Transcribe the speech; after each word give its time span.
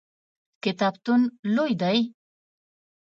کتابتون 0.63 1.21
لوی 1.55 1.73
دی؟ 1.81 1.99